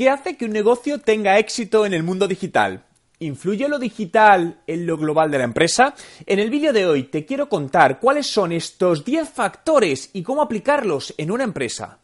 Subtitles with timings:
[0.00, 2.86] ¿Qué hace que un negocio tenga éxito en el mundo digital?
[3.18, 5.94] ¿Influye lo digital en lo global de la empresa?
[6.24, 10.40] En el vídeo de hoy te quiero contar cuáles son estos 10 factores y cómo
[10.40, 11.98] aplicarlos en una empresa.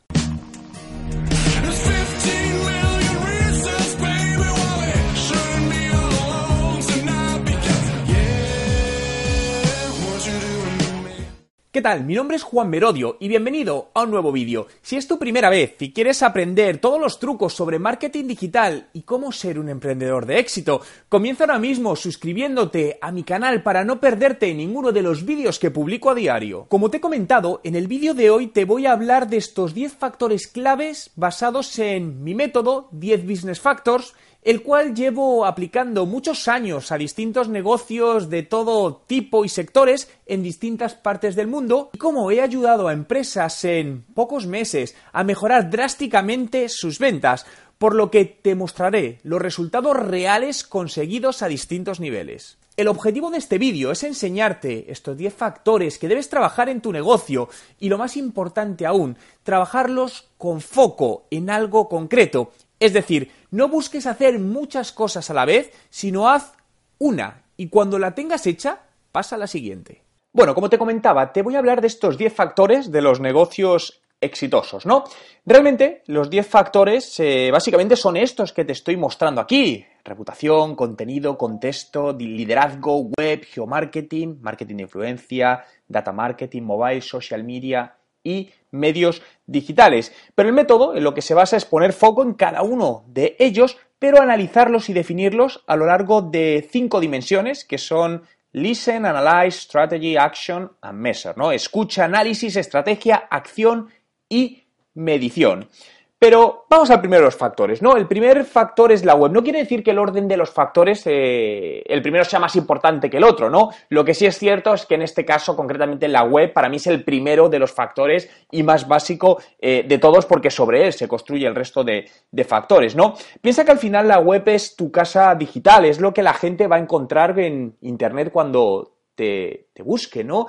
[11.76, 12.06] ¿Qué tal?
[12.06, 14.66] Mi nombre es Juan Merodio y bienvenido a un nuevo vídeo.
[14.80, 19.02] Si es tu primera vez y quieres aprender todos los trucos sobre marketing digital y
[19.02, 20.80] cómo ser un emprendedor de éxito,
[21.10, 25.70] comienza ahora mismo suscribiéndote a mi canal para no perderte ninguno de los vídeos que
[25.70, 26.64] publico a diario.
[26.70, 29.74] Como te he comentado, en el vídeo de hoy te voy a hablar de estos
[29.74, 34.14] 10 factores claves basados en mi método 10 Business Factors
[34.46, 40.44] el cual llevo aplicando muchos años a distintos negocios de todo tipo y sectores en
[40.44, 45.68] distintas partes del mundo y cómo he ayudado a empresas en pocos meses a mejorar
[45.68, 47.44] drásticamente sus ventas,
[47.76, 52.56] por lo que te mostraré los resultados reales conseguidos a distintos niveles.
[52.76, 56.92] El objetivo de este vídeo es enseñarte estos 10 factores que debes trabajar en tu
[56.92, 57.48] negocio
[57.80, 64.06] y lo más importante aún, trabajarlos con foco en algo concreto es decir, no busques
[64.06, 66.52] hacer muchas cosas a la vez, sino haz
[66.98, 68.80] una y cuando la tengas hecha,
[69.12, 70.02] pasa a la siguiente.
[70.32, 74.02] Bueno, como te comentaba, te voy a hablar de estos 10 factores de los negocios
[74.20, 75.04] exitosos, ¿no?
[75.44, 79.84] Realmente, los 10 factores eh, básicamente son estos que te estoy mostrando aquí.
[80.04, 87.96] Reputación, contenido, contexto, liderazgo, web, geomarketing, marketing de influencia, data marketing, mobile, social media
[88.26, 90.12] y medios digitales.
[90.34, 93.36] Pero el método en lo que se basa es poner foco en cada uno de
[93.38, 98.22] ellos, pero analizarlos y definirlos a lo largo de cinco dimensiones que son
[98.52, 101.52] Listen, Analyze, Strategy, Action and Measure, ¿no?
[101.52, 103.90] Escucha, análisis, estrategia, acción
[104.28, 104.64] y
[104.94, 105.68] medición.
[106.18, 107.94] Pero vamos al primero de los factores, ¿no?
[107.94, 109.32] El primer factor es la web.
[109.32, 113.10] No quiere decir que el orden de los factores, eh, el primero sea más importante
[113.10, 113.68] que el otro, ¿no?
[113.90, 116.76] Lo que sí es cierto es que en este caso, concretamente la web, para mí
[116.76, 120.94] es el primero de los factores y más básico eh, de todos porque sobre él
[120.94, 122.08] se construye el resto de,
[122.46, 123.14] factores, ¿no?
[123.42, 126.66] Piensa que al final la web es tu casa digital, es lo que la gente
[126.66, 130.46] va a encontrar en Internet cuando te, te busque, ¿no?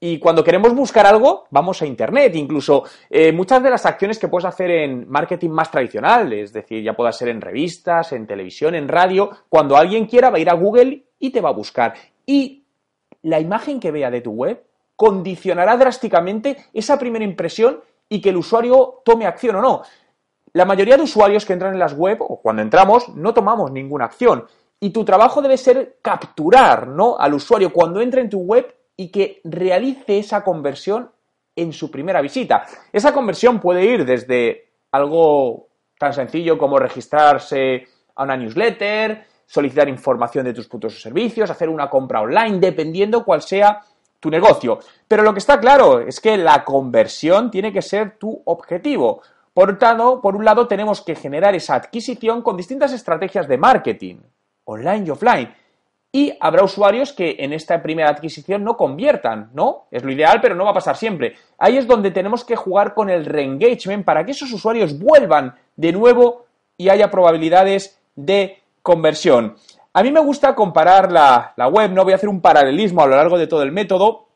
[0.00, 2.36] Y cuando queremos buscar algo, vamos a Internet.
[2.36, 6.82] Incluso eh, muchas de las acciones que puedes hacer en marketing más tradicional, es decir,
[6.84, 10.50] ya pueda ser en revistas, en televisión, en radio, cuando alguien quiera va a ir
[10.50, 11.94] a Google y te va a buscar.
[12.24, 12.64] Y
[13.22, 14.62] la imagen que vea de tu web
[14.94, 19.82] condicionará drásticamente esa primera impresión y que el usuario tome acción o no.
[20.52, 24.06] La mayoría de usuarios que entran en las web o cuando entramos no tomamos ninguna
[24.06, 24.46] acción.
[24.80, 27.18] Y tu trabajo debe ser capturar ¿no?
[27.18, 31.10] al usuario cuando entre en tu web y que realice esa conversión
[31.54, 32.66] en su primera visita.
[32.92, 37.86] Esa conversión puede ir desde algo tan sencillo como registrarse
[38.16, 43.24] a una newsletter, solicitar información de tus productos o servicios, hacer una compra online, dependiendo
[43.24, 43.80] cuál sea
[44.18, 44.80] tu negocio.
[45.06, 49.22] Pero lo que está claro es que la conversión tiene que ser tu objetivo.
[49.54, 54.16] Por tanto, por un lado tenemos que generar esa adquisición con distintas estrategias de marketing,
[54.64, 55.54] online y offline.
[56.10, 59.86] Y habrá usuarios que en esta primera adquisición no conviertan, ¿no?
[59.90, 61.34] Es lo ideal, pero no va a pasar siempre.
[61.58, 65.92] Ahí es donde tenemos que jugar con el reengagement para que esos usuarios vuelvan de
[65.92, 66.46] nuevo
[66.78, 69.56] y haya probabilidades de conversión.
[69.92, 73.06] A mí me gusta comparar la, la web, no voy a hacer un paralelismo a
[73.06, 74.28] lo largo de todo el método,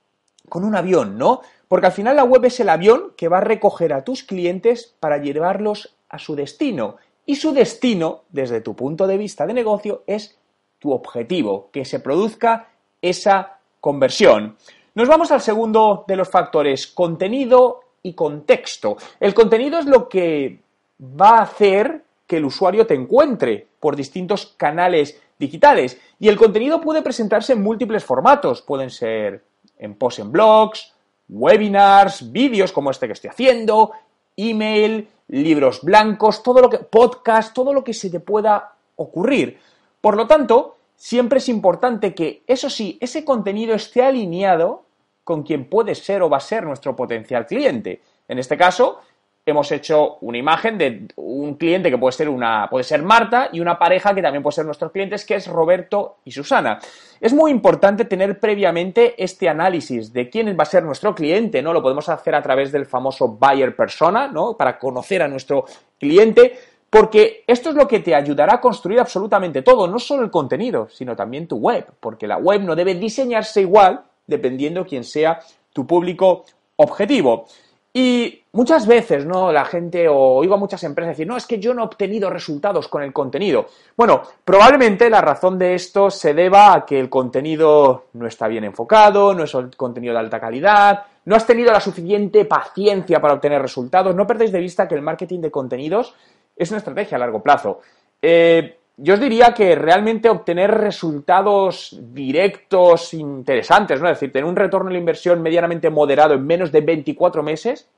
[0.48, 1.40] con un avión, ¿no?
[1.68, 4.94] Porque al final la web es el avión que va a recoger a tus clientes
[5.00, 6.96] para llevarlos a su destino.
[7.24, 10.38] Y su destino, desde tu punto de vista de negocio, es
[10.82, 12.68] tu objetivo, que se produzca
[13.00, 14.56] esa conversión.
[14.96, 18.96] Nos vamos al segundo de los factores, contenido y contexto.
[19.20, 20.60] El contenido es lo que
[21.00, 26.80] va a hacer que el usuario te encuentre por distintos canales digitales y el contenido
[26.80, 29.44] puede presentarse en múltiples formatos, pueden ser
[29.78, 30.92] en post en blogs,
[31.28, 33.92] webinars, vídeos como este que estoy haciendo,
[34.36, 39.58] email, libros blancos, todo lo que podcast, todo lo que se te pueda ocurrir.
[40.02, 44.82] Por lo tanto, siempre es importante que, eso sí, ese contenido esté alineado
[45.24, 48.02] con quien puede ser o va a ser nuestro potencial cliente.
[48.26, 48.98] En este caso,
[49.46, 53.60] hemos hecho una imagen de un cliente que puede ser una puede ser Marta y
[53.60, 56.80] una pareja que también puede ser nuestros clientes que es Roberto y Susana.
[57.20, 61.72] Es muy importante tener previamente este análisis de quién va a ser nuestro cliente, ¿no?
[61.72, 64.56] Lo podemos hacer a través del famoso buyer persona, ¿no?
[64.56, 65.64] Para conocer a nuestro
[65.98, 66.58] cliente,
[66.92, 70.88] porque esto es lo que te ayudará a construir absolutamente todo, no solo el contenido,
[70.90, 75.40] sino también tu web, porque la web no debe diseñarse igual dependiendo quién sea
[75.72, 76.44] tu público
[76.76, 77.46] objetivo.
[77.94, 79.50] Y muchas veces, ¿no?
[79.50, 82.28] La gente, o oigo a muchas empresas decir, no, es que yo no he obtenido
[82.28, 83.68] resultados con el contenido.
[83.96, 88.64] Bueno, probablemente la razón de esto se deba a que el contenido no está bien
[88.64, 93.32] enfocado, no es un contenido de alta calidad, no has tenido la suficiente paciencia para
[93.32, 94.14] obtener resultados.
[94.14, 96.14] No perdéis de vista que el marketing de contenidos
[96.56, 97.80] es una estrategia a largo plazo.
[98.20, 104.08] Eh, yo os diría que realmente obtener resultados directos interesantes, ¿no?
[104.08, 107.88] Es decir, tener un retorno de la inversión medianamente moderado en menos de 24 meses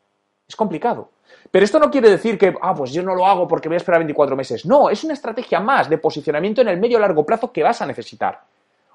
[0.48, 1.10] es complicado.
[1.50, 3.78] Pero esto no quiere decir que, ah, pues yo no lo hago porque voy a
[3.78, 4.64] esperar 24 meses.
[4.66, 7.86] No, es una estrategia más de posicionamiento en el medio largo plazo que vas a
[7.86, 8.40] necesitar.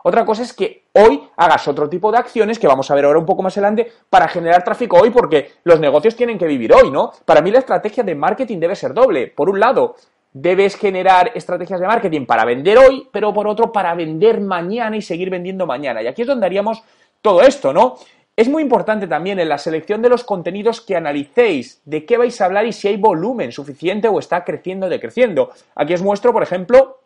[0.03, 3.19] Otra cosa es que hoy hagas otro tipo de acciones que vamos a ver ahora
[3.19, 6.89] un poco más adelante para generar tráfico hoy porque los negocios tienen que vivir hoy,
[6.89, 7.11] ¿no?
[7.25, 9.27] Para mí la estrategia de marketing debe ser doble.
[9.27, 9.95] Por un lado,
[10.31, 15.01] debes generar estrategias de marketing para vender hoy, pero por otro para vender mañana y
[15.01, 16.01] seguir vendiendo mañana.
[16.01, 16.81] Y aquí es donde haríamos
[17.21, 17.97] todo esto, ¿no?
[18.35, 22.39] Es muy importante también en la selección de los contenidos que analicéis de qué vais
[22.39, 25.49] a hablar y si hay volumen suficiente o está creciendo o decreciendo.
[25.75, 26.99] Aquí os muestro, por ejemplo,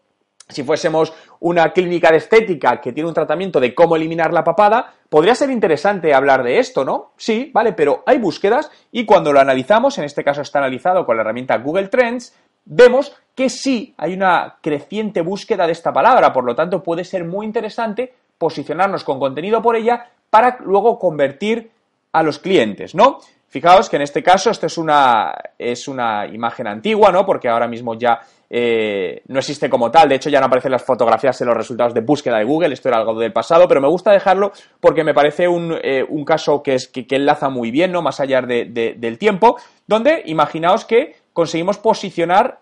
[0.49, 1.13] si fuésemos
[1.43, 5.49] una clínica de estética que tiene un tratamiento de cómo eliminar la papada, podría ser
[5.49, 7.11] interesante hablar de esto, ¿no?
[7.17, 11.17] Sí, vale, pero hay búsquedas y cuando lo analizamos, en este caso está analizado con
[11.17, 16.45] la herramienta Google Trends, vemos que sí hay una creciente búsqueda de esta palabra, por
[16.45, 21.71] lo tanto puede ser muy interesante posicionarnos con contenido por ella para luego convertir
[22.13, 23.19] a los clientes, ¿no?
[23.53, 27.23] Fijaos que en este caso esto es una, es una imagen antigua, ¿no?
[27.23, 28.19] Porque ahora mismo ya
[28.49, 31.93] eh, no existe como tal, de hecho ya no aparecen las fotografías en los resultados
[31.93, 35.13] de búsqueda de Google, esto era algo del pasado, pero me gusta dejarlo porque me
[35.13, 38.01] parece un, eh, caso que, es, que, enlaza muy bien, ¿no?
[38.01, 42.57] Más allá del tiempo, donde imaginaos que conseguimos posicionar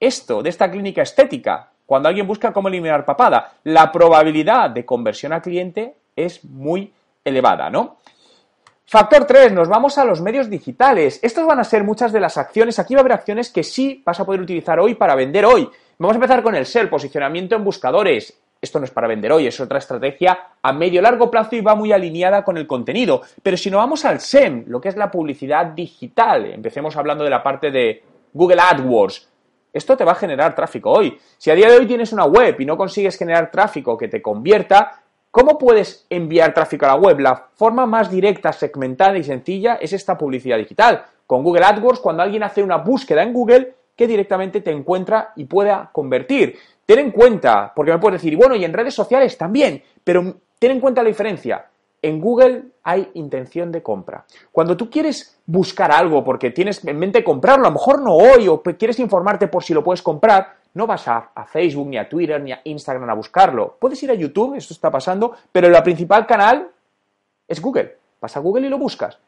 [0.00, 1.72] esto de esta clínica estética.
[1.84, 6.90] Cuando alguien busca cómo eliminar papada, la probabilidad de conversión a cliente es muy
[7.22, 7.98] elevada, ¿no?
[8.84, 11.18] Factor 3, nos vamos a los medios digitales.
[11.22, 12.78] Estos van a ser muchas de las acciones.
[12.78, 15.68] Aquí va a haber acciones que sí vas a poder utilizar hoy para vender hoy.
[15.98, 18.38] Vamos a empezar con el SER, posicionamiento en buscadores.
[18.60, 21.74] Esto no es para vender hoy, es otra estrategia a medio largo plazo y va
[21.74, 23.22] muy alineada con el contenido.
[23.42, 27.30] Pero si no vamos al SEM, lo que es la publicidad digital, empecemos hablando de
[27.30, 29.28] la parte de Google AdWords.
[29.72, 31.18] Esto te va a generar tráfico hoy.
[31.38, 34.20] Si a día de hoy tienes una web y no consigues generar tráfico que te
[34.20, 35.01] convierta,
[35.32, 37.18] ¿cómo puedes enviar tráfico a la web?
[37.18, 41.04] La forma más directa, segmentada y sencilla es esta publicidad digital.
[41.26, 45.46] Con Google AdWords, cuando alguien hace una búsqueda en Google, que directamente te encuentra y
[45.46, 46.56] pueda convertir.
[46.86, 50.70] Ten en cuenta, porque me puedes decir, bueno, y en redes sociales también, pero ten
[50.70, 51.66] en cuenta la diferencia
[52.02, 54.26] en Google hay intención de compra.
[54.50, 58.48] Cuando tú quieres buscar algo porque tienes en mente comprarlo, a lo mejor no hoy,
[58.48, 62.40] o quieres informarte por si lo puedes comprar, no vas a, Facebook, ni a Twitter,
[62.40, 63.76] ni a Instagram a buscarlo.
[63.78, 66.68] Puedes ir a YouTube, esto está pasando, pero el principal canal
[67.46, 67.96] es Google.
[68.20, 69.18] Vas a Google y lo buscas.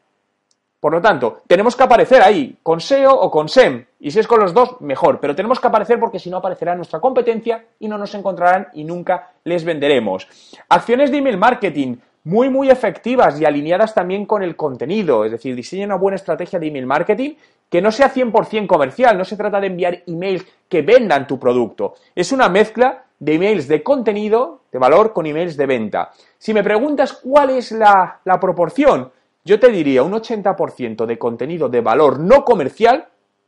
[0.79, 3.85] Por lo tanto, tenemos que aparecer ahí, con SEO o con SEM.
[3.99, 5.19] Y si es con los dos, mejor.
[5.19, 8.83] Pero tenemos que aparecer porque si no aparecerá nuestra competencia y no nos encontrarán y
[8.83, 10.27] nunca les venderemos.
[10.69, 15.25] Acciones de email marketing muy, muy efectivas y alineadas también con el contenido.
[15.25, 17.35] Es decir, diseña una buena estrategia de email marketing
[17.69, 19.17] que no sea 100% comercial.
[19.17, 21.95] No se trata de enviar emails que vendan tu producto.
[22.13, 26.11] Es una mezcla de emails de contenido, de valor, con emails de venta.
[26.37, 29.11] Si me preguntas cuál es la, la proporción,
[29.43, 33.07] yo te diría un 80% de contenido de valor no comercial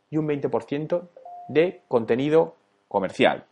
[0.09, 1.01] y un 20%
[1.49, 2.55] de contenido
[2.87, 3.43] comercial.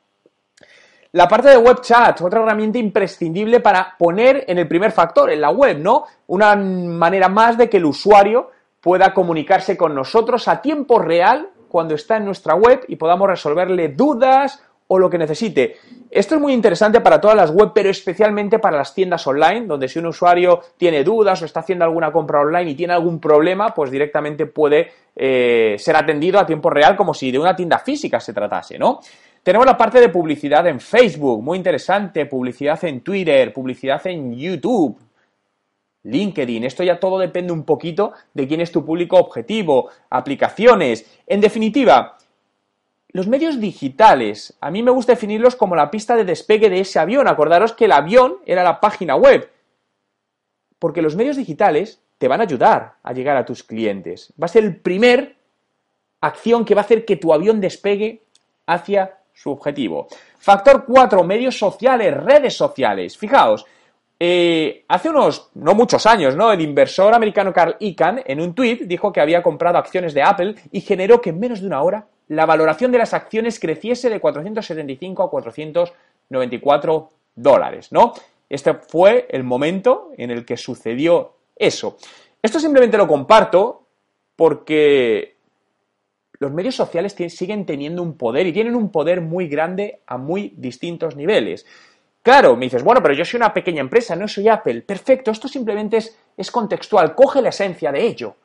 [1.15, 5.39] La parte de web chat, otra herramienta imprescindible para poner en el primer factor, en
[5.39, 6.03] la web, ¿no?
[6.27, 8.51] Una manera más de que el usuario
[8.85, 13.87] pueda comunicarse con nosotros a tiempo real cuando está en nuestra web y podamos resolverle
[13.87, 15.77] dudas o lo que necesite.
[16.11, 19.87] Esto es muy interesante para todas las web, pero especialmente para las tiendas online, donde
[19.87, 23.73] si un usuario tiene dudas o está haciendo alguna compra online y tiene algún problema,
[23.73, 28.19] pues directamente puede eh, ser atendido a tiempo real como si de una tienda física
[28.19, 28.99] se tratase, ¿no?
[29.41, 34.95] Tenemos la parte de publicidad en Facebook, muy interesante, publicidad en Twitter, publicidad en YouTube,
[36.05, 36.63] LinkedIn.
[36.63, 41.05] Esto ya todo depende un poquito de quién es tu público objetivo, aplicaciones.
[41.27, 42.17] En definitiva,
[43.09, 46.99] los medios digitales, a mí me gusta definirlos como la pista de despegue de ese
[46.99, 47.27] avión.
[47.27, 49.49] Acordaros que el avión era la página web.
[50.79, 54.33] Porque los medios digitales te van a ayudar a llegar a tus clientes.
[54.41, 55.35] Va a ser el primer
[56.21, 58.23] acción que va a hacer que tu avión despegue
[58.65, 60.07] hacia su objetivo.
[60.37, 63.17] Factor 4, medios sociales, redes sociales.
[63.17, 63.65] Fijaos,
[64.19, 66.51] eh, hace unos, no muchos años, ¿no?
[66.51, 70.55] El inversor americano Carl Icahn, en un tuit, dijo que había comprado acciones de Apple
[70.71, 74.19] y generó que en menos de una hora la valoración de las acciones creciese de
[74.19, 78.13] 475 a 494 dólares, ¿no?
[78.49, 81.97] Este fue el momento en el que sucedió eso.
[82.41, 83.83] Esto simplemente lo comparto
[84.35, 85.35] porque
[86.39, 90.53] los medios sociales siguen teniendo un poder y tienen un poder muy grande a muy
[90.57, 91.65] distintos niveles.
[92.25, 94.81] Claro, me dices, bueno, pero yo soy una pequeña empresa, no soy Apple.
[94.81, 98.35] Perfecto, esto simplemente es, es contextual, coge la esencia de ello.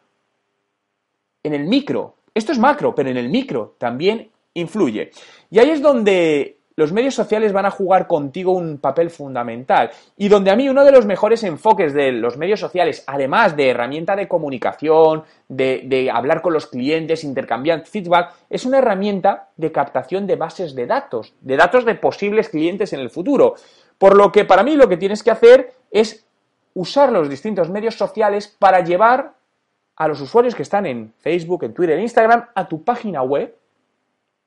[1.42, 5.10] En el micro, esto es macro, pero en el micro también influye.
[5.48, 9.90] Y ahí es donde los medios sociales van a jugar contigo un papel fundamental.
[10.16, 13.68] Y donde a mí uno de los mejores enfoques de los medios sociales, además de
[13.68, 20.26] herramienta de comunicación, de, hablar con los clientes, intercambiar feedback, es una herramienta de captación
[20.26, 23.56] de bases de datos, de datos de posibles clientes en el futuro.
[23.98, 26.24] Por lo que para mí lo que tienes que hacer es
[26.72, 29.34] usar los distintos medios sociales para llevar
[29.96, 33.54] a los usuarios que están en Facebook, en Twitter, en Instagram, a tu página web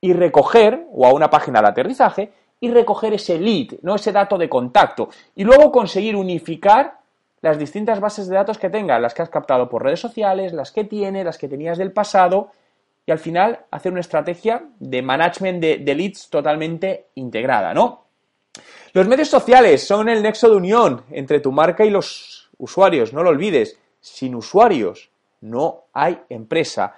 [0.03, 3.95] y recoger, o a una página de aterrizaje, y recoger ese lead, ¿no?
[3.95, 6.97] ese dato de contacto, y luego conseguir unificar
[7.39, 10.73] las distintas bases de datos que tengas, las que has captado por redes sociales, las
[10.73, 12.51] que tienes, las que tenías del pasado,
[13.05, 18.03] y al final hacer una estrategia de management de, de leads totalmente integrada, ¿no?
[18.91, 23.23] Los medios sociales son el nexo de unión entre tu marca y los usuarios, no
[23.23, 23.79] lo olvides.
[24.01, 26.93] Sin usuarios no hay empresa.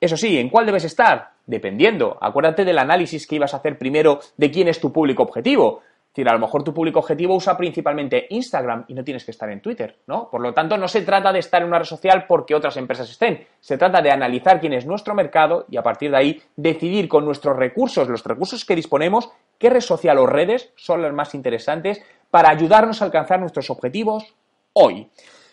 [0.00, 1.30] Eso sí, ¿en cuál debes estar?
[1.50, 2.16] Dependiendo.
[2.20, 5.80] Acuérdate del análisis que ibas a hacer primero de quién es tu público objetivo.
[5.82, 9.32] Es decir, a lo mejor tu público objetivo usa principalmente Instagram y no tienes que
[9.32, 10.30] estar en Twitter, ¿no?
[10.30, 13.10] Por lo tanto, no se trata de estar en una red social porque otras empresas
[13.10, 13.48] estén.
[13.58, 17.24] Se trata de analizar quién es nuestro mercado y a partir de ahí decidir con
[17.24, 19.28] nuestros recursos, los recursos que disponemos,
[19.58, 24.36] qué red social o redes son las más interesantes para ayudarnos a alcanzar nuestros objetivos
[24.72, 25.10] hoy.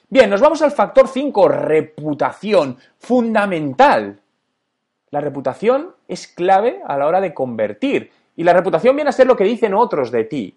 [0.09, 4.21] Bien, nos vamos al factor 5, reputación, fundamental.
[5.17, 8.11] La reputación es clave a la hora de convertir.
[8.35, 10.55] Y la reputación viene a ser lo que dicen otros de ti.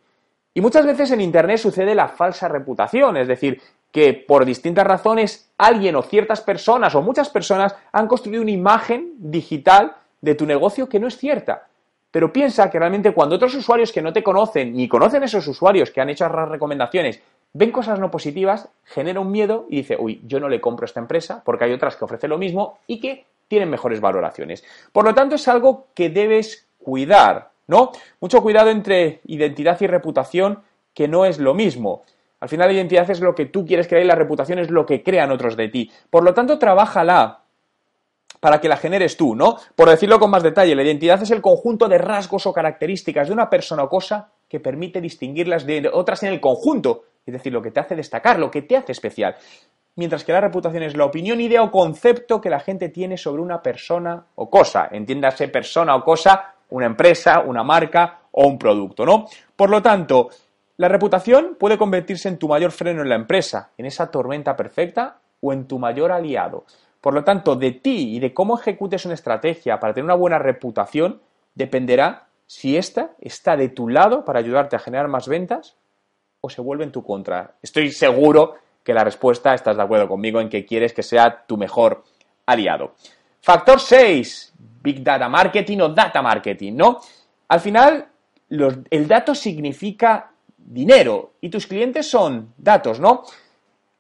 [0.53, 5.51] Y muchas veces en Internet sucede la falsa reputación, es decir, que por distintas razones
[5.57, 10.91] alguien o ciertas personas o muchas personas han construido una imagen digital de tu negocio
[10.91, 11.67] que no es cierta.
[12.11, 15.91] Pero piensa que realmente cuando otros usuarios que no te conocen ni conocen esos usuarios
[15.91, 20.21] que han hecho las recomendaciones ven cosas no positivas, genera un miedo y dice, uy,
[20.27, 23.25] yo no le compro esta empresa porque hay otras que ofrecen lo mismo y que
[23.51, 24.65] tienen mejores valoraciones.
[24.93, 27.91] Por lo tanto, es algo que debes cuidar, ¿no?
[28.21, 30.63] Mucho cuidado entre identidad y reputación,
[30.95, 32.05] que no es lo mismo.
[32.39, 34.87] Al final, la identidad es lo que tú quieres crear y la reputación es lo
[34.87, 35.91] que crean otros de ti.
[36.09, 37.41] Por lo tanto, trabájala
[38.39, 39.57] para que la generes tú, ¿no?
[39.75, 43.35] Por decirlo con más detalle, la identidad es el conjunto de rasgos o características de
[43.35, 47.63] una persona o cosa que permite distinguirlas de otras en el conjunto es decir, lo
[47.63, 49.37] que te hace destacar, lo que te hace especial.
[49.97, 53.43] Mientras que la reputación es la opinión, idea o concepto que la gente tiene sobre
[53.43, 54.89] una persona o cosa.
[54.91, 59.27] Entiéndase persona o cosa, una empresa, una marca o un producto, ¿no?
[59.57, 60.31] Por lo tanto,
[60.77, 65.19] la reputación puede convertirse en tu mayor freno en la empresa, en esa tormenta perfecta
[65.41, 66.65] o en tu mayor aliado.
[67.01, 70.39] Por lo tanto, de ti y de cómo ejecutes una estrategia para tener una buena
[70.39, 71.21] reputación
[71.55, 75.77] dependerá si ésta está de tu lado para ayudarte a generar más ventas
[76.41, 77.55] o se vuelve en tu contra?
[77.63, 81.57] Estoy seguro que la respuesta estás de acuerdo conmigo en que quieres que sea tu
[81.57, 82.05] mejor
[82.47, 82.95] aliado.
[83.41, 87.01] Factor 6, Big Data Marketing o Data Marketing, ¿no?
[87.49, 88.07] Al final,
[88.49, 93.25] el dato significa dinero y tus clientes son datos, ¿no?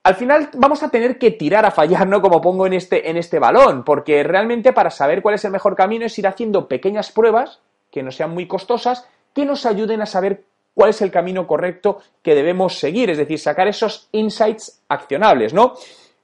[0.03, 2.23] Al final vamos a tener que tirar a fallar, ¿no?
[2.23, 5.77] Como pongo en este, en este balón, porque realmente para saber cuál es el mejor
[5.77, 7.61] camino es ir haciendo pequeñas pruebas
[7.91, 10.45] que no sean muy costosas, que nos ayuden a saber
[10.81, 15.75] cuál es el camino correcto que debemos seguir, es decir, sacar esos insights accionables, ¿no?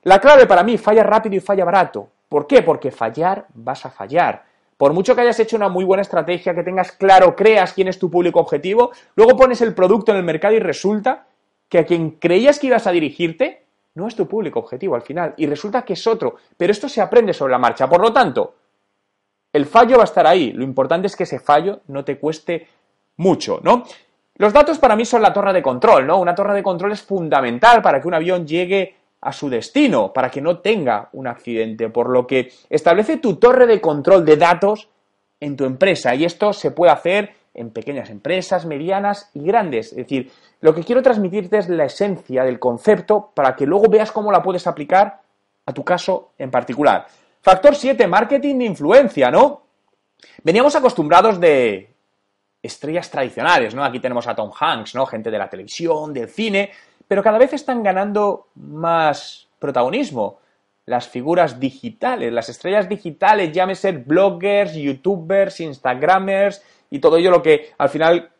[0.04, 2.08] La clave para mí, falla rápido y falla barato.
[2.26, 2.62] ¿Por qué?
[2.62, 4.44] Porque fallar vas a fallar.
[4.78, 7.98] Por mucho que hayas hecho una muy buena estrategia, que tengas claro, creas quién es
[7.98, 11.26] tu público objetivo, luego pones el producto en el mercado y resulta
[11.68, 13.62] que a quien creías que ibas a dirigirte
[13.94, 16.36] no es tu público objetivo al final y resulta que es otro.
[16.56, 17.86] Pero esto se aprende sobre la marcha.
[17.90, 18.54] Por lo tanto,
[19.52, 20.52] el fallo va a estar ahí.
[20.52, 22.68] Lo importante es que ese fallo no te cueste
[23.18, 23.84] mucho, ¿no?
[24.38, 26.18] Los datos para mí son la torre de control, ¿no?
[26.18, 30.30] Una torre de control es fundamental para que un avión llegue a su destino, para
[30.30, 34.88] que no tenga un accidente, por lo que establece tu torre de control de datos
[35.40, 39.88] en tu empresa y esto se puede hacer en pequeñas empresas, medianas y grandes.
[39.92, 44.12] Es decir, lo que quiero transmitirte es la esencia del concepto para que luego veas
[44.12, 45.20] cómo la puedes aplicar
[45.64, 47.06] a tu caso en particular.
[47.40, 49.62] Factor 7, marketing de influencia, ¿no?
[50.42, 51.95] Veníamos acostumbrados de
[52.66, 53.84] estrellas tradicionales, ¿no?
[53.84, 55.06] Aquí tenemos a Tom Hanks, ¿no?
[55.06, 56.70] Gente de la televisión, del cine,
[57.08, 60.38] pero cada vez están ganando más protagonismo
[60.86, 67.72] las figuras digitales, las estrellas digitales, llámese bloggers, youtubers, instagramers y todo ello lo que
[67.76, 68.30] al final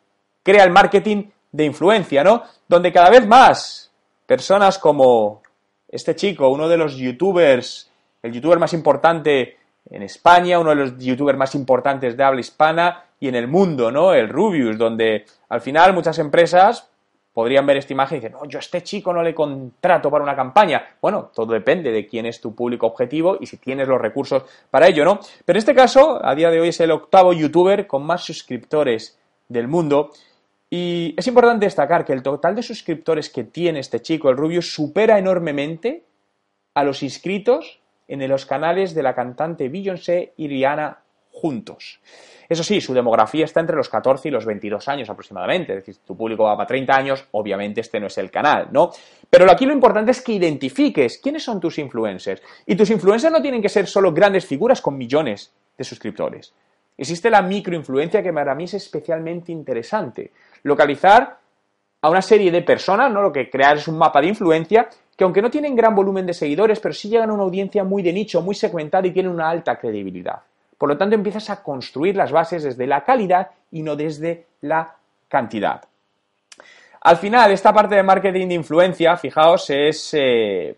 [0.45, 2.45] crea el marketing de influencia, ¿no?
[2.69, 3.91] Donde cada vez más
[4.27, 5.43] personas como
[5.89, 7.91] este chico, uno de los youtubers,
[8.23, 9.57] el youtuber más importante
[9.91, 13.91] en España, uno de los youtubers más importantes de habla hispana y en el mundo,
[13.91, 14.13] ¿no?
[14.13, 16.91] El Rubius, donde al final muchas empresas
[17.33, 20.25] podrían ver esta imagen y decir, no, yo a este chico no le contrato para
[20.25, 20.97] una campaña.
[21.03, 24.89] Bueno, todo depende de quién es tu público objetivo y si tienes los recursos para
[24.89, 25.21] ello, ¿no?
[25.45, 29.19] Pero en este caso, a día de hoy es el octavo youtuber con más suscriptores
[29.49, 30.13] del mundo.
[30.71, 34.63] Y es importante destacar que el total de suscriptores que tiene este chico, el Rubio,
[34.63, 36.05] supera enormemente
[36.75, 41.01] a los inscritos en los canales de la cantante Beyoncé y Rihanna
[41.37, 42.01] juntos.
[42.49, 45.97] Eso sí, su demografía está entre los 14 y los 22 años aproximadamente, es decir,
[46.05, 48.91] tu público va para 30 años, obviamente este no es el canal, ¿no?
[49.29, 52.41] Pero aquí lo importante es que identifiques quiénes son tus influencers.
[52.65, 56.55] Y tus influencers no tienen que ser solo grandes figuras con millones de suscriptores.
[56.97, 60.33] Existe la microinfluencia que para mí es especialmente interesante.
[60.63, 61.39] Localizar
[62.01, 63.21] a una serie de personas, ¿no?
[63.21, 66.35] Lo que crear es un mapa de influencia que aunque no tienen gran volumen de
[66.35, 69.51] seguidores, pero sí llegan a una audiencia muy de nicho, muy segmentada y tienen una
[69.51, 70.41] alta credibilidad.
[70.79, 74.97] Por lo tanto, empiezas a construir las bases desde la calidad y no desde la
[75.29, 75.83] cantidad.
[77.03, 80.77] Al final, esta parte de marketing de influencia, fijaos, es eh,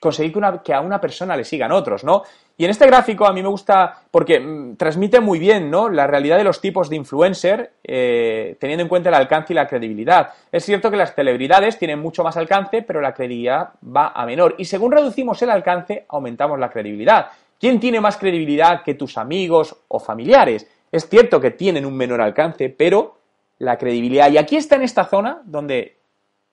[0.00, 0.32] conseguir
[0.62, 2.22] que, a una persona le sigan otros, ¿no?
[2.56, 5.88] Y en este gráfico a mí me gusta porque mm, transmite muy bien, ¿no?
[5.88, 9.66] La realidad de los tipos de influencer, eh, teniendo en cuenta el alcance y la
[9.66, 10.30] credibilidad.
[10.50, 14.54] Es cierto que las celebridades tienen mucho más alcance, pero la credibilidad va a menor.
[14.58, 17.28] Y según reducimos el alcance, aumentamos la credibilidad.
[17.58, 20.66] ¿Quién tiene más credibilidad que tus amigos o familiares?
[20.90, 23.18] Es cierto que tienen un menor alcance, pero
[23.58, 24.30] la credibilidad.
[24.30, 25.98] Y aquí está en esta zona donde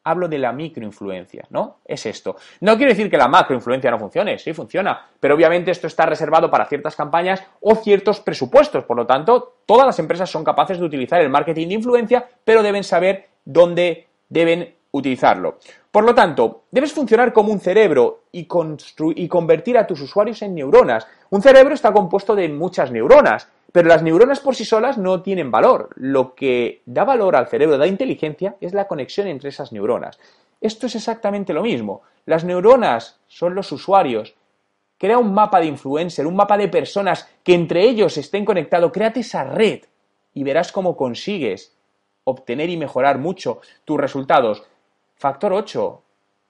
[0.05, 1.79] hablo de la microinfluencia, ¿no?
[1.83, 2.35] Es esto.
[2.61, 6.49] No quiero decir que la macroinfluencia no funcione, sí funciona, pero obviamente esto está reservado
[6.49, 8.83] para ciertas campañas o ciertos presupuestos.
[8.83, 12.61] Por lo tanto, todas las empresas son capaces de utilizar el marketing de influencia, pero
[12.61, 15.57] deben saber dónde deben utilizarlo.
[15.95, 18.49] Por lo tanto, debes funcionar como un cerebro y,
[19.15, 21.07] y, convertir a tus usuarios en neuronas.
[21.29, 25.51] Un cerebro está compuesto de muchas neuronas, pero las neuronas por sí solas no tienen
[25.51, 25.87] valor.
[25.95, 30.19] Lo que da valor al cerebro, da inteligencia, es la conexión entre esas neuronas.
[30.59, 32.01] Esto es exactamente lo mismo.
[32.25, 34.35] Las neuronas son los usuarios.
[34.97, 38.91] Crea un mapa de influencer, un mapa de personas que entre ellos estén conectados.
[38.91, 39.83] Créate esa red
[40.33, 41.73] y verás cómo consigues
[42.25, 44.63] obtener y mejorar mucho tus resultados.
[45.15, 46.01] Factor 8,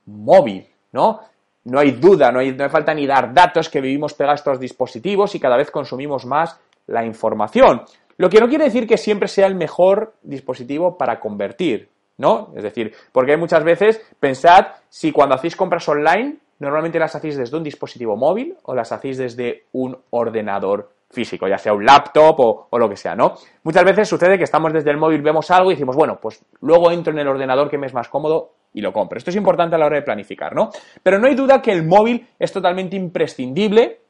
[0.07, 1.21] móvil, ¿no?
[1.65, 4.59] No hay duda, no, hay, no falta ni dar datos que vivimos pegados a estos
[4.59, 7.83] dispositivos y cada vez consumimos más la información.
[8.17, 12.53] Lo que no quiere decir que siempre sea el mejor dispositivo para convertir, ¿no?
[12.55, 17.35] Es decir, porque hay muchas veces, pensad si cuando hacéis compras online, normalmente las hacéis
[17.35, 22.67] desde un dispositivo móvil o las hacéis desde un ordenador físico, ya sea un laptop
[22.69, 23.33] o, lo que sea, ¿no?
[23.63, 26.91] Muchas veces sucede que estamos desde el móvil, vemos algo y decimos, bueno, pues luego
[26.91, 29.17] entro en el ordenador que me es más cómodo y lo compro.
[29.17, 30.69] Esto es importante a la hora de planificar, ¿no?
[31.01, 34.01] Pero no hay duda que el móvil es totalmente imprescindible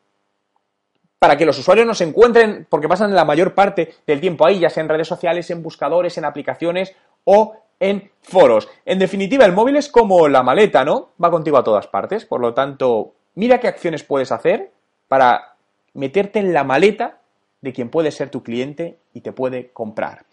[1.19, 4.69] para que los usuarios nos encuentren, porque pasan la mayor parte del tiempo ahí, ya
[4.69, 8.67] sea en redes sociales, en buscadores, en aplicaciones o en foros.
[8.85, 11.09] En definitiva, el móvil es como la maleta, ¿no?
[11.23, 12.25] Va contigo a todas partes.
[12.25, 14.71] Por lo tanto, mira qué acciones puedes hacer
[15.07, 15.54] para
[15.95, 17.19] meterte en la maleta
[17.61, 20.25] de quien puede ser tu cliente y te puede comprar.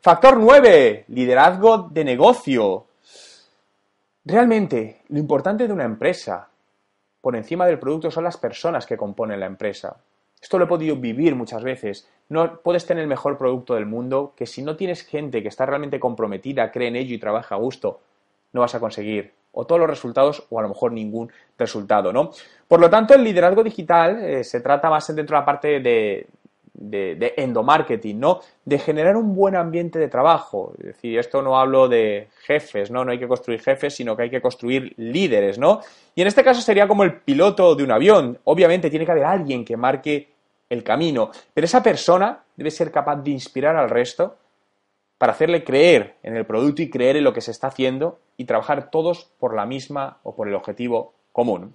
[0.00, 2.86] Factor 9, liderazgo de negocio.
[4.24, 6.48] Realmente, lo importante de una empresa,
[7.20, 9.96] por encima del producto, son las personas que componen la empresa.
[10.40, 12.08] Esto lo he podido vivir muchas veces.
[12.28, 15.66] No puedes tener el mejor producto del mundo, que si no tienes gente que está
[15.66, 18.00] realmente comprometida, cree en ello y trabaja a gusto,
[18.52, 22.30] no vas a conseguir o todos los resultados o a lo mejor ningún resultado, ¿no?
[22.68, 26.26] Por lo tanto, el liderazgo digital eh, se trata más dentro de la parte de,
[26.74, 28.40] de, endomarketing, ¿no?
[28.64, 30.74] De generar un buen ambiente de trabajo.
[30.78, 33.02] Es decir, esto no hablo de jefes, ¿no?
[33.02, 35.80] No hay que construir jefes, sino que hay que construir líderes, ¿no?
[36.14, 38.38] Y en este caso sería como el piloto de un avión.
[38.44, 40.28] Obviamente tiene que haber alguien que marque
[40.68, 44.36] el camino, pero esa persona debe ser capaz de inspirar al resto
[45.18, 48.44] para hacerle creer en el producto y creer en lo que se está haciendo y
[48.44, 51.74] trabajar todos por la misma o por el objetivo común.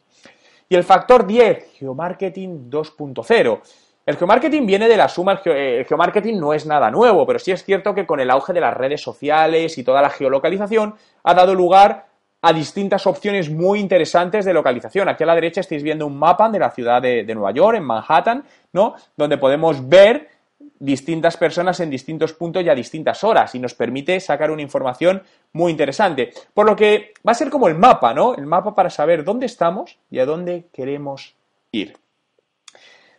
[0.70, 3.62] Y el factor 10, geomarketing 2.0.
[4.06, 7.52] El geomarketing viene de la suma, eh, el geomarketing no es nada nuevo, pero sí
[7.52, 11.34] es cierto que con el auge de las redes sociales y toda la geolocalización ha
[11.34, 12.08] dado lugar
[12.42, 15.08] a distintas opciones muy interesantes de localización.
[15.08, 17.78] Aquí a la derecha estáis viendo un mapa de la ciudad de, de Nueva York,
[17.78, 18.96] en Manhattan, ¿no?
[19.16, 20.30] Donde podemos ver
[20.82, 25.22] distintas personas en distintos puntos y a distintas horas y nos permite sacar una información
[25.54, 26.34] muy interesante.
[26.56, 28.34] Por lo que va a ser como el mapa, ¿no?
[28.34, 31.36] El mapa para saber dónde estamos y a dónde queremos
[31.72, 31.98] ir.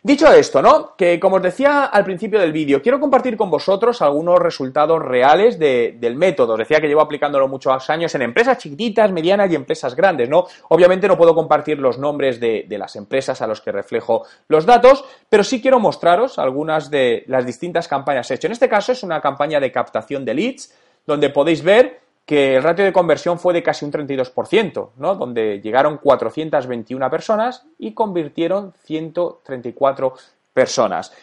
[0.05, 0.97] Dicho esto, ¿no?
[0.97, 5.57] Que como os decía al principio del vídeo, quiero compartir con vosotros algunos resultados reales
[5.57, 6.53] del método.
[6.53, 10.45] Os decía que llevo aplicándolo muchos años en empresas chiquititas, medianas y empresas grandes, ¿no?
[10.67, 14.65] Obviamente no puedo compartir los nombres de, de las empresas a los que reflejo los
[14.65, 18.43] datos, pero sí quiero mostraros algunas de las distintas campañas hechas.
[18.43, 22.63] En este caso es una campaña de captación de leads, donde podéis ver que el
[22.63, 25.15] ratio de conversión fue de casi un 32%, ¿no?
[25.15, 30.13] donde llegaron 421 personas y convirtieron 134
[30.53, 31.13] personas.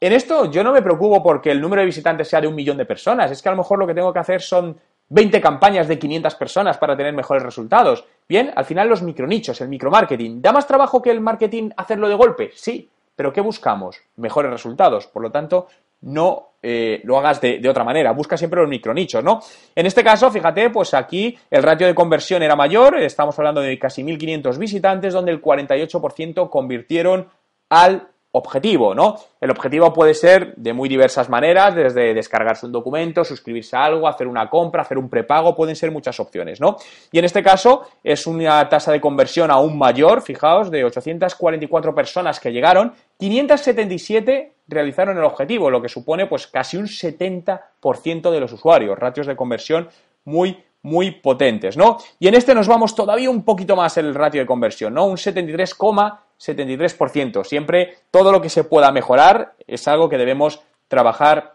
[0.00, 2.76] En esto yo no me preocupo porque el número de visitantes sea de un millón
[2.76, 5.88] de personas, es que a lo mejor lo que tengo que hacer son 20 campañas
[5.88, 8.04] de 500 personas para tener mejores resultados.
[8.28, 12.14] Bien, al final los micronichos, el micromarketing, ¿da más trabajo que el marketing hacerlo de
[12.14, 12.50] golpe?
[12.54, 14.00] Sí, pero ¿qué buscamos?
[14.16, 15.06] Mejores resultados.
[15.06, 15.68] Por lo tanto,
[16.02, 18.12] no eh, lo hagas de, otra manera.
[18.12, 19.40] Busca siempre los micronichos, ¿no?
[19.74, 23.78] En este caso, fíjate, pues aquí el ratio de conversión era mayor, estamos hablando de
[23.78, 27.28] casi 1.500 visitantes, donde el 48% convirtieron
[27.68, 29.16] al objetivo, ¿no?
[29.40, 34.06] El objetivo puede ser de muy diversas maneras, desde descargarse un documento, suscribirse a algo,
[34.06, 36.76] hacer una compra, hacer un prepago, pueden ser muchas opciones, ¿no?
[37.12, 42.38] Y en este caso es una tasa de conversión aún mayor, fijaos, de 844 personas
[42.38, 48.52] que llegaron, 577 realizaron el objetivo, lo que supone pues casi un 70% de los
[48.52, 49.88] usuarios, ratios de conversión
[50.24, 51.98] muy muy potentes, ¿no?
[52.20, 55.06] Y en este nos vamos todavía un poquito más el ratio de conversión, ¿no?
[55.06, 55.16] Un
[56.38, 57.44] 73,73%.
[57.44, 61.54] Siempre todo lo que se pueda mejorar es algo que debemos trabajar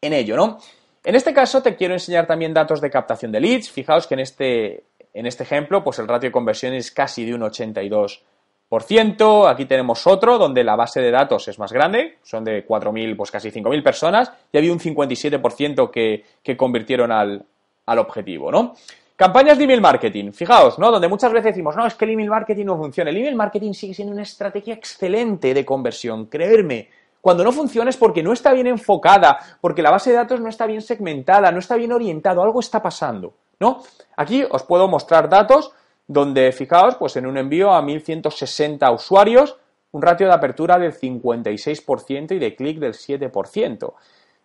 [0.00, 0.58] en ello, ¿no?
[1.04, 3.70] En este caso te quiero enseñar también datos de captación de leads.
[3.70, 7.34] Fijaos que en este, en este ejemplo, pues el ratio de conversión es casi de
[7.34, 9.50] un 82%.
[9.50, 13.30] Aquí tenemos otro donde la base de datos es más grande, son de 4.000, pues
[13.30, 17.44] casi 5.000 personas, y había un 57% que, que convirtieron al,
[17.86, 18.74] al objetivo, ¿no?
[19.16, 20.90] Campañas de email marketing, fijaos, ¿no?
[20.90, 23.10] Donde muchas veces decimos, no, es que el email marketing no funciona.
[23.10, 26.88] El email marketing sigue siendo una estrategia excelente de conversión, creerme.
[27.20, 30.48] Cuando no funciona es porque no está bien enfocada, porque la base de datos no
[30.48, 33.82] está bien segmentada, no está bien orientado, algo está pasando, ¿no?
[34.16, 35.72] Aquí os puedo mostrar datos
[36.08, 39.56] donde, fijaos, pues en un envío a 1160 usuarios,
[39.92, 43.92] un ratio de apertura del 56% y de clic del 7%.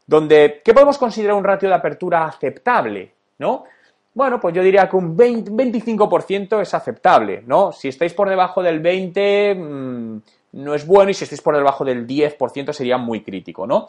[0.05, 3.13] Donde, ¿qué podemos considerar un ratio de apertura aceptable?
[3.39, 3.63] ¿no?
[4.13, 7.71] Bueno, pues yo diría que un 25% es aceptable, ¿no?
[7.71, 11.85] Si estáis por debajo del 20% mm, no es bueno y si estáis por debajo
[11.85, 13.87] del 10% sería muy crítico, ¿no?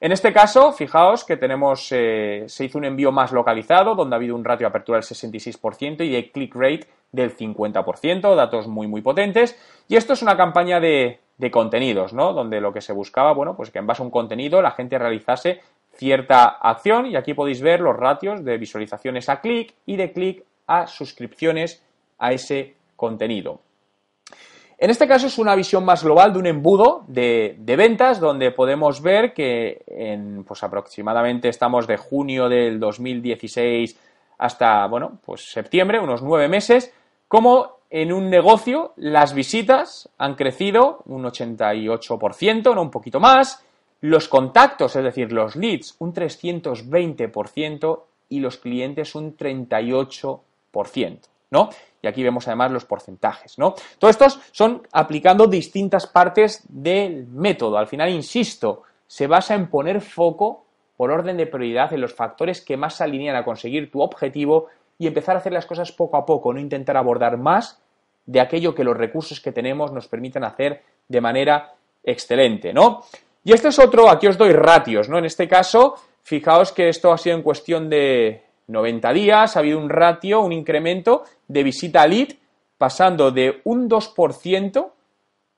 [0.00, 4.18] En este caso, fijaos que tenemos, eh, se hizo un envío más localizado, donde ha
[4.18, 8.86] habido un ratio de apertura del 66% y de click rate del 50%, datos muy,
[8.86, 9.58] muy potentes.
[9.88, 12.32] Y esto es una campaña de, de contenidos, ¿no?
[12.32, 14.98] Donde lo que se buscaba, bueno, pues que en base a un contenido la gente
[14.98, 15.60] realizase
[15.94, 20.44] cierta acción y aquí podéis ver los ratios de visualizaciones a clic y de clic
[20.66, 21.82] a suscripciones
[22.18, 23.60] a ese contenido.
[24.78, 29.02] En este caso es una visión más global de un embudo de, ventas donde podemos
[29.02, 33.98] ver que en pues aproximadamente estamos de junio del 2016
[34.38, 36.94] hasta bueno pues septiembre, unos nueve meses,
[37.28, 43.62] como en un negocio las visitas han crecido un 88%, no un poquito más,
[44.00, 51.18] los contactos, es decir, los leads, un 320% y los clientes un 38%,
[51.50, 51.70] ¿no?
[52.02, 53.74] Y aquí vemos además los porcentajes, ¿no?
[53.98, 57.76] Todos estos son aplicando distintas partes del método.
[57.76, 60.64] Al final, insisto, se basa en poner foco
[60.96, 64.68] por orden de prioridad en los factores que más se alinean a conseguir tu objetivo
[64.98, 67.80] y empezar a hacer las cosas poco a poco, no intentar abordar más
[68.26, 73.02] de aquello que los recursos que tenemos nos permiten hacer de manera excelente, ¿no?
[73.44, 75.18] Y este es otro, aquí os doy ratios, ¿no?
[75.18, 79.78] En este caso, fijaos que esto ha sido en cuestión de 90 días, ha habido
[79.78, 82.28] un ratio, un incremento de visita a lead,
[82.76, 84.72] pasando de un 2%,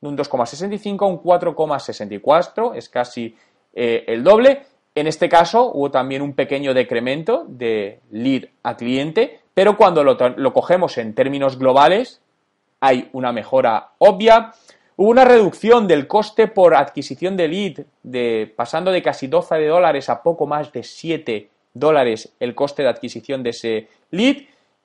[0.01, 3.37] de un 2,65 a un 4,64, es casi
[3.75, 4.63] eh, el doble.
[4.95, 10.53] En este caso hubo también un pequeño decremento de lead a cliente, pero cuando lo
[10.53, 12.21] cogemos en términos globales,
[12.81, 14.53] hay una mejora obvia.
[15.03, 20.09] Hubo una reducción del coste por adquisición de lead, de, pasando de casi 12 dólares
[20.09, 24.37] a poco más de 7 dólares el coste de adquisición de ese lead,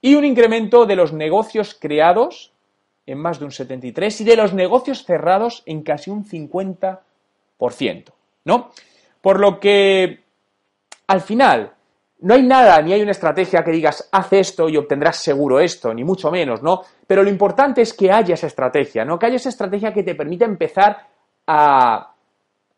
[0.02, 2.52] y un incremento de los negocios creados
[3.06, 8.06] en más de un 73 y de los negocios cerrados en casi un 50%,
[8.44, 8.72] ¿no?
[9.22, 10.24] Por lo que,
[11.06, 11.74] al final,
[12.20, 15.94] no hay nada, ni hay una estrategia que digas, haz esto y obtendrás seguro esto,
[15.94, 16.82] ni mucho menos, ¿no?
[17.06, 19.20] Pero lo importante es que haya esa estrategia, ¿no?
[19.20, 20.98] Que haya esa estrategia que te permita empezar
[21.46, 22.14] a,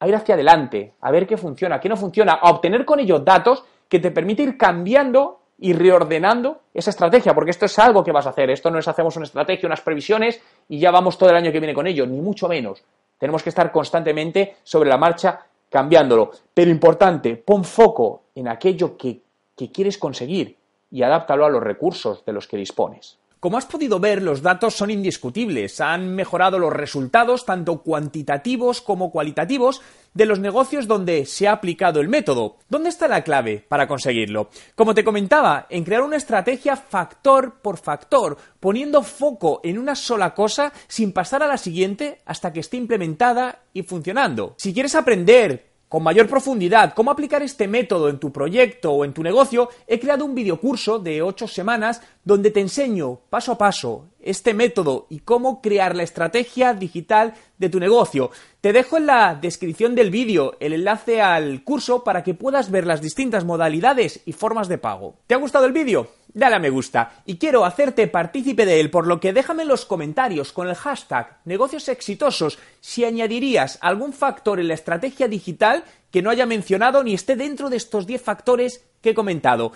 [0.06, 3.63] ir hacia adelante, a ver qué funciona, qué no funciona, a obtener con ello datos
[3.88, 8.25] que te permite ir cambiando y reordenando esa estrategia, porque esto es algo que vas
[8.25, 11.36] a hacer, esto no es hacemos una estrategia, unas previsiones y ya vamos todo el
[11.36, 12.84] año que viene con ello, ni mucho menos.
[13.17, 16.32] Tenemos que estar constantemente sobre la marcha cambiándolo.
[16.54, 19.21] Pero importante, pon foco en aquello que
[19.59, 20.55] que quieres conseguir
[20.89, 23.19] y adáptalo a los recursos de los que dispones.
[23.41, 25.81] Como has podido ver, los datos son indiscutibles.
[25.81, 29.81] Han mejorado los resultados, tanto cuantitativos como cualitativos,
[30.13, 32.57] de los negocios donde se ha aplicado el método.
[32.69, 34.49] ¿Dónde está la clave para conseguirlo?
[34.75, 40.33] Como te comentaba, en crear una estrategia factor por factor, poniendo foco en una sola
[40.33, 44.55] cosa sin pasar a la siguiente hasta que esté implementada y funcionando.
[44.57, 49.13] Si quieres aprender con mayor profundidad cómo aplicar este método en tu proyecto o en
[49.13, 54.06] tu negocio, he creado un videocurso de 8 semanas donde te enseño paso a paso
[54.21, 58.30] este método y cómo crear la estrategia digital de tu negocio.
[58.62, 62.86] Te dejo en la descripción del vídeo el enlace al curso para que puedas ver
[62.86, 65.15] las distintas modalidades y formas de pago.
[65.25, 66.18] ¿Te ha gustado el vídeo?
[66.33, 67.23] Dale a me gusta.
[67.25, 70.75] Y quiero hacerte partícipe de él, por lo que déjame en los comentarios con el
[70.75, 77.03] hashtag negocios exitosos si añadirías algún factor en la estrategia digital que no haya mencionado
[77.03, 79.73] ni esté dentro de estos 10 factores que he comentado.